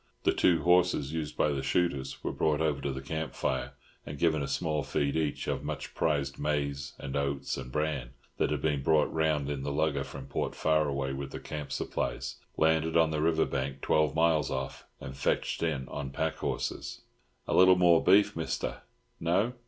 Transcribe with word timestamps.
The 0.23 0.33
two 0.33 0.63
horses 0.63 1.13
used 1.13 1.37
by 1.37 1.49
the 1.49 1.61
shooters 1.61 2.23
were 2.23 2.31
brought 2.31 2.59
over 2.59 2.81
to 2.81 2.91
the 2.91 3.03
camp 3.03 3.35
fire 3.35 3.73
and 4.03 4.17
given 4.17 4.41
a 4.41 4.47
small 4.47 4.81
feed 4.81 5.15
each 5.15 5.45
of 5.47 5.63
much 5.63 5.93
prized 5.93 6.39
maize 6.39 6.93
and 6.97 7.15
oats 7.15 7.55
and 7.55 7.71
bran, 7.71 8.09
that 8.37 8.49
had 8.49 8.63
been 8.63 8.81
brought 8.81 9.13
round 9.13 9.47
in 9.47 9.61
the 9.61 9.71
lugger 9.71 10.03
from 10.03 10.25
Port 10.25 10.55
Faraway 10.55 11.13
with 11.13 11.29
the 11.29 11.39
camp 11.39 11.71
supplies, 11.71 12.37
landed 12.57 12.97
on 12.97 13.11
the 13.11 13.21
river 13.21 13.45
bank 13.45 13.81
twelve 13.81 14.15
miles 14.15 14.49
off, 14.49 14.87
and 14.99 15.15
fetched 15.15 15.61
in 15.61 15.87
on 15.87 16.09
pack 16.09 16.37
horses. 16.37 17.01
"A 17.47 17.53
little 17.53 17.75
more 17.77 18.03
beef, 18.03 18.35
Mister? 18.35 18.81
No? 19.19 19.53